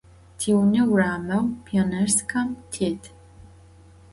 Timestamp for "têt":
2.71-3.01